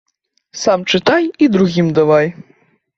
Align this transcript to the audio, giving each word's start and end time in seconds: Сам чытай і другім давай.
Сам 0.61 0.87
чытай 0.93 1.31
і 1.47 1.53
другім 1.59 1.95
давай. 2.01 2.27